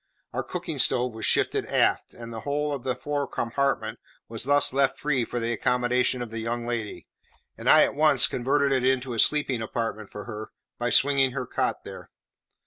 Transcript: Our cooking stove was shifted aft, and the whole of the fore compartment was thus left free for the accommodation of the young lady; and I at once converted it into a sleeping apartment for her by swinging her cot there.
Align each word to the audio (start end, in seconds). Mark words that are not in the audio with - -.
Our 0.33 0.41
cooking 0.41 0.79
stove 0.79 1.13
was 1.13 1.27
shifted 1.27 1.67
aft, 1.67 2.15
and 2.15 2.33
the 2.33 2.39
whole 2.39 2.73
of 2.73 2.83
the 2.83 2.95
fore 2.95 3.27
compartment 3.27 3.99
was 4.27 4.45
thus 4.45 4.73
left 4.73 4.97
free 4.97 5.23
for 5.25 5.39
the 5.39 5.51
accommodation 5.53 6.23
of 6.23 6.31
the 6.31 6.39
young 6.39 6.65
lady; 6.65 7.05
and 7.55 7.69
I 7.69 7.83
at 7.83 7.93
once 7.93 8.25
converted 8.25 8.71
it 8.71 8.83
into 8.83 9.13
a 9.13 9.19
sleeping 9.19 9.61
apartment 9.61 10.09
for 10.09 10.23
her 10.23 10.49
by 10.79 10.89
swinging 10.89 11.33
her 11.33 11.45
cot 11.45 11.83
there. 11.83 12.09